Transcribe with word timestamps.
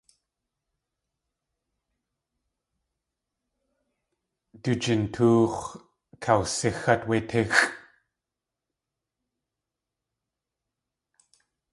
Du 4.63 4.71
jintóox̲ 4.81 5.57
kasixát 6.23 7.01
wé 7.09 7.17
tíxʼ. 7.29 7.59